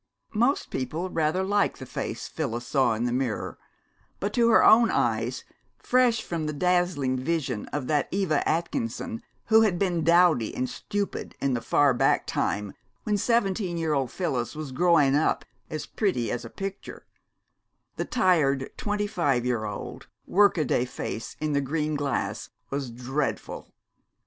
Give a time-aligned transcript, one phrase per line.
[0.33, 3.59] Most people rather liked the face Phyllis saw in the mirror;
[4.19, 5.43] but to her own eyes,
[5.77, 11.35] fresh from the dazzling vision of that Eva Atkinson who had been dowdy and stupid
[11.39, 16.31] in the far back time when seventeen year old Phyllis was "growin' up as pretty
[16.31, 17.05] as a picture,"
[17.97, 23.71] the tired, twenty five year old, workaday face in the green glass was dreadful.